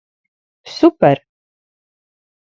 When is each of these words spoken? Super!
Super! 0.77 1.17